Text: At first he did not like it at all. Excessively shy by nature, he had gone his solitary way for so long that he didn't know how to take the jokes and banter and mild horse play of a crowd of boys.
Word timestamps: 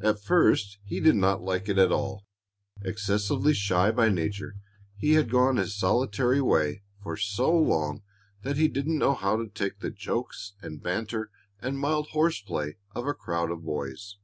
At 0.00 0.20
first 0.24 0.78
he 0.84 1.00
did 1.00 1.16
not 1.16 1.42
like 1.42 1.68
it 1.68 1.76
at 1.76 1.92
all. 1.92 2.24
Excessively 2.80 3.52
shy 3.52 3.90
by 3.90 4.08
nature, 4.08 4.54
he 4.96 5.12
had 5.16 5.28
gone 5.30 5.56
his 5.56 5.76
solitary 5.76 6.40
way 6.40 6.80
for 7.02 7.18
so 7.18 7.54
long 7.54 8.02
that 8.40 8.56
he 8.56 8.68
didn't 8.68 8.96
know 8.96 9.12
how 9.14 9.36
to 9.36 9.46
take 9.48 9.80
the 9.80 9.90
jokes 9.90 10.54
and 10.62 10.82
banter 10.82 11.30
and 11.60 11.78
mild 11.78 12.08
horse 12.12 12.40
play 12.40 12.78
of 12.94 13.06
a 13.06 13.12
crowd 13.12 13.50
of 13.50 13.66
boys. 13.66 14.16